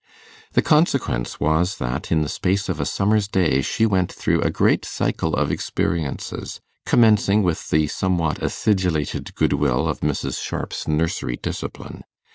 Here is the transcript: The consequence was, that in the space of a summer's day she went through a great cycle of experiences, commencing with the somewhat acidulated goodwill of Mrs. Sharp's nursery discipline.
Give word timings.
The 0.53 0.63
consequence 0.63 1.39
was, 1.39 1.77
that 1.77 2.11
in 2.11 2.23
the 2.23 2.27
space 2.27 2.69
of 2.69 2.79
a 2.79 2.87
summer's 2.87 3.27
day 3.27 3.61
she 3.61 3.85
went 3.85 4.11
through 4.11 4.41
a 4.41 4.49
great 4.49 4.83
cycle 4.83 5.35
of 5.35 5.51
experiences, 5.51 6.59
commencing 6.87 7.43
with 7.43 7.69
the 7.69 7.85
somewhat 7.85 8.41
acidulated 8.41 9.35
goodwill 9.35 9.87
of 9.87 9.99
Mrs. 9.99 10.41
Sharp's 10.43 10.87
nursery 10.87 11.37
discipline. 11.37 12.01